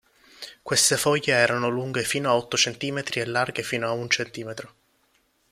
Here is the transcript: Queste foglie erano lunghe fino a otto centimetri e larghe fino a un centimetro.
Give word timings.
Queste 0.63 0.97
foglie 0.97 1.35
erano 1.35 1.69
lunghe 1.69 2.01
fino 2.01 2.27
a 2.27 2.35
otto 2.35 2.57
centimetri 2.57 3.19
e 3.19 3.25
larghe 3.25 3.61
fino 3.61 3.85
a 3.85 3.91
un 3.91 4.09
centimetro. 4.09 4.73